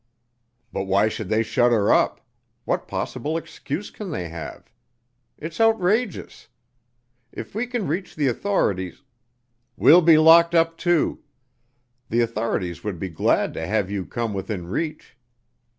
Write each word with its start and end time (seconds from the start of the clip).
"But 0.73 0.85
why 0.85 1.09
should 1.09 1.29
they 1.29 1.43
shut 1.43 1.71
her 1.71 1.93
up? 1.93 2.21
What 2.65 2.87
possible 2.87 3.37
excuse 3.37 3.91
can 3.91 4.09
they 4.09 4.29
have? 4.29 4.73
It's 5.37 5.61
outrageous. 5.61 6.47
If 7.31 7.53
we 7.53 7.67
can 7.67 7.85
reach 7.85 8.15
the 8.15 8.25
authorities" 8.27 9.03
"We'll 9.77 10.01
be 10.01 10.17
locked 10.17 10.55
up 10.55 10.75
too. 10.75 11.21
The 12.09 12.21
authorities 12.21 12.83
would 12.83 12.97
be 12.97 13.09
glad 13.09 13.53
to 13.53 13.67
have 13.67 13.91
you 13.91 14.07
come 14.07 14.33
within 14.33 14.65
reach. 14.65 15.15